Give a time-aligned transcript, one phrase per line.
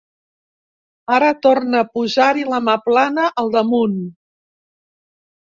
[1.17, 4.03] Ara torna a posar-hi la mà plana al damunt.